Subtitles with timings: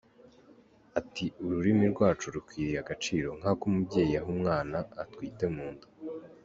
[0.99, 5.87] Ati “Ururimi rwacu rukwiriye agaciro nk’ako umubyeyi aha umwana atwite mu nda.